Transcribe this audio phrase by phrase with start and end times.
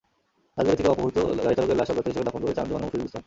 [0.57, 3.19] রাজবাড়ী থেকে অপহূত গাড়িচালকের লাশ অজ্ঞাত হিসেবে দাফন করেছে আঞ্জুমানে মুফিদুল ইসলাম।